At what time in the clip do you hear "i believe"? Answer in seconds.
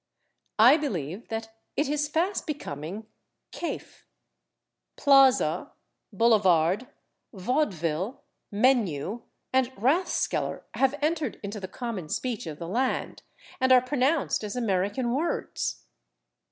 0.57-1.27